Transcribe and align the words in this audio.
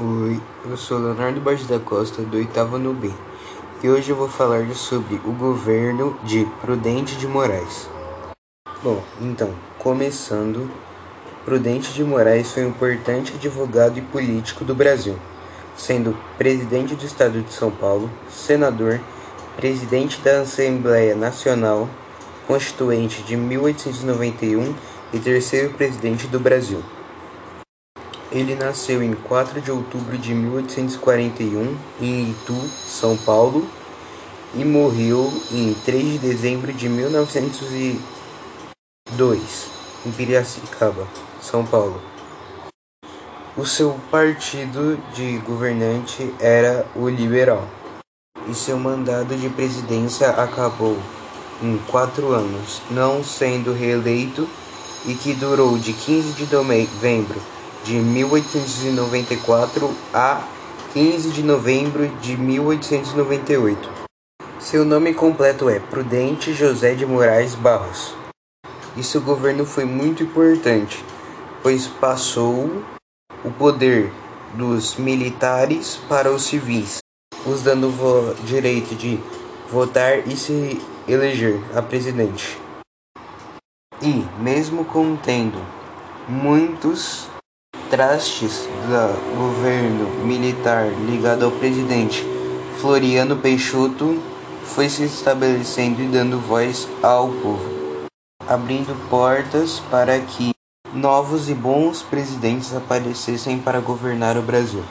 Oi, 0.00 0.40
eu 0.64 0.76
sou 0.76 0.96
Leonardo 0.96 1.40
Borges 1.40 1.66
da 1.66 1.80
Costa, 1.80 2.22
do 2.22 2.36
oitavo 2.36 2.78
B, 2.94 3.10
e 3.82 3.88
hoje 3.90 4.10
eu 4.10 4.14
vou 4.14 4.28
falar 4.28 4.64
sobre 4.72 5.16
o 5.24 5.32
governo 5.32 6.16
de 6.22 6.46
Prudente 6.60 7.16
de 7.16 7.26
Moraes. 7.26 7.90
Bom, 8.80 9.02
então, 9.20 9.52
começando, 9.76 10.70
Prudente 11.44 11.92
de 11.92 12.04
Moraes 12.04 12.52
foi 12.52 12.64
um 12.64 12.68
importante 12.68 13.34
advogado 13.34 13.98
e 13.98 14.02
político 14.02 14.64
do 14.64 14.72
Brasil, 14.72 15.18
sendo 15.76 16.16
presidente 16.36 16.94
do 16.94 17.04
Estado 17.04 17.42
de 17.42 17.52
São 17.52 17.72
Paulo, 17.72 18.08
senador, 18.30 19.00
presidente 19.56 20.20
da 20.20 20.42
Assembleia 20.42 21.16
Nacional 21.16 21.88
Constituinte 22.46 23.24
de 23.24 23.36
1891 23.36 24.74
e 25.12 25.18
terceiro 25.18 25.70
presidente 25.70 26.28
do 26.28 26.38
Brasil. 26.38 26.84
Ele 28.30 28.54
nasceu 28.54 29.02
em 29.02 29.14
4 29.14 29.62
de 29.62 29.70
outubro 29.70 30.18
de 30.18 30.34
1841 30.34 31.74
em 31.98 32.30
Itu, 32.30 32.52
São 32.86 33.16
Paulo, 33.16 33.66
e 34.54 34.62
morreu 34.66 35.32
em 35.50 35.72
3 35.72 36.12
de 36.12 36.18
dezembro 36.18 36.70
de 36.70 36.90
1902 36.90 39.70
em 40.04 40.12
Piracicaba, 40.12 41.08
São 41.40 41.64
Paulo. 41.64 42.02
O 43.56 43.64
seu 43.64 43.98
partido 44.10 44.98
de 45.14 45.38
governante 45.38 46.30
era 46.38 46.86
o 46.94 47.08
Liberal, 47.08 47.66
e 48.46 48.54
seu 48.54 48.78
mandato 48.78 49.34
de 49.36 49.48
presidência 49.48 50.28
acabou 50.30 50.98
em 51.62 51.78
quatro 51.90 52.32
anos, 52.32 52.82
não 52.90 53.24
sendo 53.24 53.72
reeleito, 53.72 54.46
e 55.06 55.14
que 55.14 55.32
durou 55.32 55.78
de 55.78 55.94
15 55.94 56.32
de 56.32 56.54
novembro 56.54 57.40
de 57.84 57.94
1894 57.94 59.94
a 60.12 60.42
15 60.92 61.30
de 61.30 61.42
novembro 61.42 62.08
de 62.20 62.36
1898. 62.36 63.90
Seu 64.58 64.84
nome 64.84 65.14
completo 65.14 65.68
é 65.68 65.78
Prudente 65.78 66.52
José 66.52 66.94
de 66.94 67.06
Moraes 67.06 67.54
Barros. 67.54 68.14
E 68.96 69.02
seu 69.02 69.20
governo 69.20 69.64
foi 69.64 69.84
muito 69.84 70.22
importante, 70.22 71.04
pois 71.62 71.86
passou 71.86 72.82
o 73.44 73.50
poder 73.50 74.12
dos 74.54 74.96
militares 74.96 76.00
para 76.08 76.30
os 76.30 76.42
civis, 76.42 76.98
os 77.46 77.62
dando 77.62 77.88
o 77.88 78.34
direito 78.44 78.94
de 78.94 79.20
votar 79.70 80.26
e 80.26 80.36
se 80.36 80.80
eleger 81.06 81.60
a 81.76 81.82
presidente. 81.82 82.58
E, 84.02 84.24
mesmo 84.40 84.84
contendo 84.84 85.60
muitos 86.28 87.28
trastes 87.90 88.68
do 88.86 89.36
governo 89.36 90.24
militar 90.24 90.86
ligado 91.06 91.44
ao 91.44 91.50
presidente 91.50 92.24
Floriano 92.80 93.36
Peixoto 93.36 94.22
foi 94.62 94.88
se 94.88 95.04
estabelecendo 95.04 96.02
e 96.02 96.06
dando 96.06 96.38
voz 96.38 96.86
ao 97.02 97.28
povo, 97.28 98.06
abrindo 98.46 98.94
portas 99.08 99.80
para 99.90 100.20
que 100.20 100.50
novos 100.92 101.48
e 101.48 101.54
bons 101.54 102.02
presidentes 102.02 102.74
aparecessem 102.74 103.58
para 103.58 103.80
governar 103.80 104.36
o 104.36 104.42
Brasil. 104.42 104.84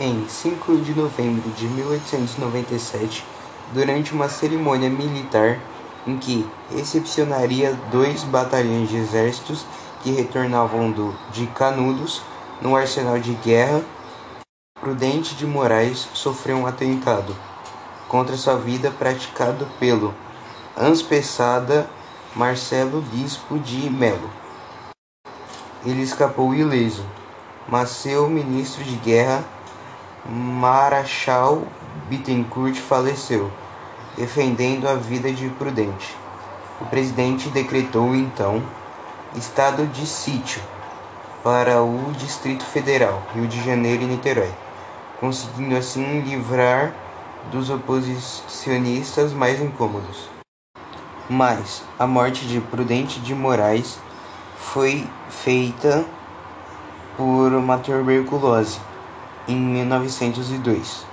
Em 0.00 0.26
5 0.28 0.78
de 0.78 0.94
novembro 0.94 1.50
de 1.50 1.66
1897, 1.66 3.24
durante 3.72 4.12
uma 4.12 4.28
cerimônia 4.28 4.88
militar 4.88 5.60
em 6.06 6.16
que 6.16 6.46
recepcionaria 6.74 7.78
dois 7.90 8.24
batalhões 8.24 8.88
de 8.88 8.96
exércitos 8.96 9.66
que 10.02 10.10
retornavam 10.10 10.90
do, 10.90 11.14
de 11.32 11.46
Canudos, 11.48 12.22
no 12.60 12.76
arsenal 12.76 13.18
de 13.18 13.34
guerra, 13.34 13.82
Prudente 14.80 15.34
de 15.34 15.44
Moraes 15.44 16.08
sofreu 16.14 16.56
um 16.56 16.66
atentado 16.66 17.34
contra 18.06 18.36
sua 18.36 18.56
vida 18.56 18.90
praticado 18.90 19.66
pelo 19.78 20.14
anspessada 20.76 21.90
Marcelo 22.34 23.00
Bispo 23.02 23.58
de 23.58 23.90
Melo. 23.90 24.30
Ele 25.84 26.02
escapou 26.02 26.54
ileso, 26.54 27.04
mas 27.68 27.90
seu 27.90 28.28
ministro 28.28 28.84
de 28.84 28.94
guerra, 28.96 29.44
Marachal 30.24 31.62
Bittencourt, 32.08 32.76
faleceu, 32.76 33.50
defendendo 34.16 34.88
a 34.88 34.94
vida 34.94 35.32
de 35.32 35.48
Prudente. 35.50 36.16
O 36.80 36.86
presidente 36.86 37.48
decretou 37.48 38.14
então 38.14 38.62
estado 39.36 39.86
de 39.86 40.06
sítio 40.06 40.62
para 41.42 41.82
o 41.82 42.12
Distrito 42.12 42.64
Federal, 42.64 43.22
Rio 43.34 43.46
de 43.46 43.62
Janeiro 43.62 44.02
e 44.02 44.06
Niterói, 44.06 44.50
conseguindo 45.20 45.76
assim 45.76 46.20
livrar 46.20 46.94
dos 47.50 47.70
oposicionistas 47.70 49.32
mais 49.32 49.60
incômodos. 49.60 50.28
Mas 51.28 51.82
a 51.98 52.06
morte 52.06 52.46
de 52.46 52.60
Prudente 52.60 53.20
de 53.20 53.34
Moraes 53.34 53.98
foi 54.56 55.06
feita 55.28 56.04
por 57.16 57.52
uma 57.52 57.78
tuberculose 57.78 58.80
em 59.46 59.56
1902 59.56 61.06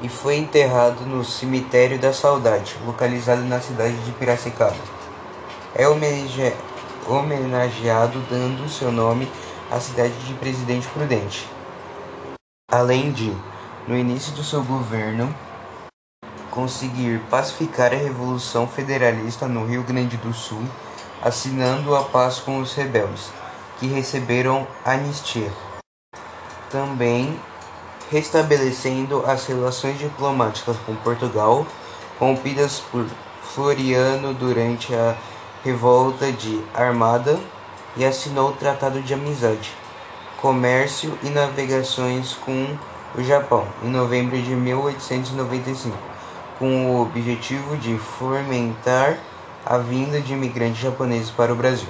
e 0.00 0.08
foi 0.08 0.36
enterrado 0.36 1.04
no 1.06 1.24
Cemitério 1.24 1.98
da 1.98 2.12
Saudade, 2.12 2.76
localizado 2.84 3.42
na 3.42 3.60
cidade 3.60 3.96
de 4.04 4.12
Piracicaba. 4.12 4.76
É 5.74 5.88
homenageado 5.88 6.71
dando 8.30 8.68
seu 8.68 8.92
nome 8.92 9.28
à 9.70 9.80
cidade 9.80 10.14
de 10.26 10.34
Presidente 10.34 10.86
Prudente. 10.88 11.48
Além 12.70 13.10
de, 13.10 13.36
no 13.88 13.96
início 13.96 14.32
do 14.34 14.44
seu 14.44 14.62
governo, 14.62 15.34
conseguir 16.50 17.20
pacificar 17.30 17.92
a 17.92 17.96
Revolução 17.96 18.68
Federalista 18.68 19.48
no 19.48 19.66
Rio 19.66 19.82
Grande 19.82 20.16
do 20.18 20.32
Sul, 20.32 20.62
assinando 21.20 21.96
a 21.96 22.04
paz 22.04 22.38
com 22.38 22.60
os 22.60 22.74
rebeldes, 22.74 23.30
que 23.78 23.86
receberam 23.86 24.66
anistia. 24.84 25.52
Também 26.70 27.38
restabelecendo 28.10 29.24
as 29.26 29.46
relações 29.46 29.98
diplomáticas 29.98 30.76
com 30.86 30.94
Portugal, 30.96 31.66
rompidas 32.20 32.80
por 32.80 33.06
Floriano 33.42 34.32
durante 34.34 34.94
a 34.94 35.16
revolta 35.64 36.32
de 36.32 36.60
Armada 36.74 37.38
e 37.96 38.04
assinou 38.04 38.50
o 38.50 38.52
Tratado 38.52 39.00
de 39.00 39.14
Amizade, 39.14 39.70
Comércio 40.40 41.16
e 41.22 41.28
Navegações 41.28 42.34
com 42.34 42.66
o 43.14 43.22
Japão 43.22 43.66
em 43.84 43.88
novembro 43.88 44.40
de 44.40 44.50
1895, 44.56 45.96
com 46.58 46.86
o 46.86 47.02
objetivo 47.02 47.76
de 47.76 47.96
fomentar 47.96 49.18
a 49.64 49.78
vinda 49.78 50.20
de 50.20 50.32
imigrantes 50.32 50.80
japoneses 50.80 51.30
para 51.30 51.52
o 51.52 51.56
Brasil. 51.56 51.88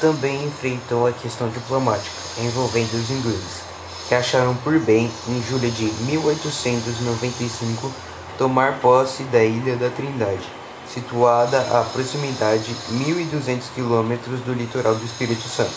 Também 0.00 0.44
enfrentou 0.44 1.06
a 1.06 1.12
questão 1.12 1.48
diplomática 1.48 2.16
envolvendo 2.40 2.94
os 2.94 3.10
ingleses, 3.10 3.62
que 4.08 4.14
acharam 4.14 4.54
por 4.56 4.78
bem, 4.80 5.10
em 5.28 5.42
julho 5.42 5.70
de 5.70 5.84
1895, 6.02 7.92
tomar 8.36 8.80
posse 8.80 9.22
da 9.24 9.42
Ilha 9.44 9.76
da 9.76 9.88
Trindade 9.90 10.55
situada 10.92 11.60
a 11.78 11.84
proximidade 11.84 12.74
1.200 12.90 13.62
quilômetros 13.74 14.40
do 14.40 14.52
litoral 14.52 14.94
do 14.94 15.04
Espírito 15.04 15.48
Santo, 15.48 15.74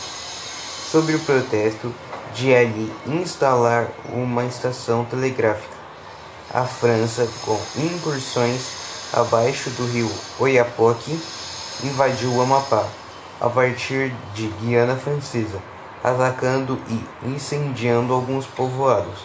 sobre 0.92 1.16
o 1.16 1.20
protesto 1.20 1.94
de 2.34 2.54
ali 2.54 2.92
instalar 3.08 3.88
uma 4.12 4.46
estação 4.46 5.06
telegráfica. 5.06 5.78
A 6.54 6.66
França, 6.66 7.28
com 7.46 7.60
incursões 7.78 8.62
abaixo 9.14 9.70
do 9.72 9.86
rio 9.86 10.10
Oiapoque, 10.40 11.20
invadiu 11.84 12.34
o 12.34 12.42
Amapá, 12.42 12.86
a 13.40 13.50
partir 13.50 14.14
de 14.34 14.48
Guiana 14.62 14.96
Francesa, 14.96 15.62
atacando 16.04 16.80
e 16.90 17.28
incendiando 17.28 18.14
alguns 18.14 18.46
povoados 18.46 19.20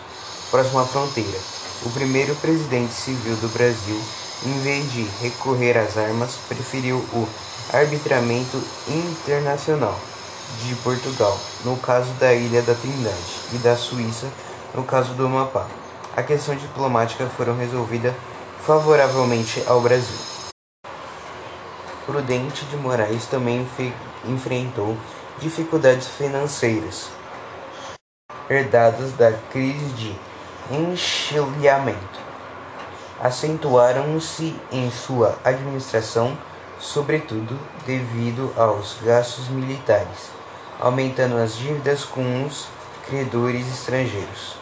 próximo 0.50 0.78
à 0.78 0.84
fronteira. 0.84 1.53
O 1.82 1.90
primeiro 1.90 2.34
presidente 2.36 2.94
civil 2.94 3.36
do 3.36 3.48
Brasil 3.48 4.00
em 4.46 4.60
vez 4.60 4.92
de 4.92 5.02
recorrer 5.22 5.76
às 5.78 5.96
armas, 5.96 6.36
preferiu 6.48 6.98
o 7.12 7.26
arbitramento 7.72 8.62
internacional 8.86 9.98
de 10.62 10.74
Portugal, 10.76 11.38
no 11.64 11.76
caso 11.78 12.12
da 12.14 12.34
Ilha 12.34 12.60
da 12.60 12.74
Trindade, 12.74 13.40
e 13.54 13.58
da 13.58 13.74
Suíça, 13.74 14.30
no 14.74 14.84
caso 14.84 15.14
do 15.14 15.24
Amapá. 15.24 15.66
A 16.14 16.22
questão 16.22 16.54
diplomática 16.54 17.26
foram 17.26 17.56
resolvida 17.56 18.14
favoravelmente 18.60 19.62
ao 19.66 19.80
Brasil. 19.80 20.18
Prudente 22.04 22.66
de 22.66 22.76
Moraes 22.76 23.24
também 23.26 23.66
enfrentou 24.26 24.96
dificuldades 25.40 26.06
financeiras 26.06 27.08
herdadas 28.48 29.12
da 29.12 29.32
crise 29.50 29.86
de 29.94 30.14
enxilhamento 30.70 32.24
acentuaram-se 33.20 34.54
em 34.70 34.90
sua 34.90 35.38
administração, 35.44 36.36
sobretudo 36.78 37.58
devido 37.86 38.52
aos 38.56 38.98
gastos 39.02 39.48
militares, 39.48 40.30
aumentando 40.78 41.38
as 41.38 41.56
dívidas 41.56 42.04
com 42.04 42.44
os 42.44 42.68
credores 43.06 43.66
estrangeiros. 43.68 44.56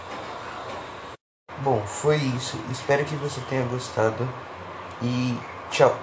Bom, 1.58 1.82
foi 1.87 2.16
isso. 2.16 2.56
Espero 2.70 3.05
que 3.05 3.16
você 3.16 3.40
tenha 3.48 3.64
gostado 3.64 4.28
e 5.00 5.37
tchau. 5.70 5.96